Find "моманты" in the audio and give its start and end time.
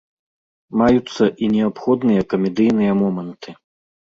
3.03-3.49